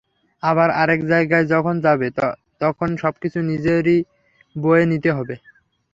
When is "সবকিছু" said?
3.03-3.39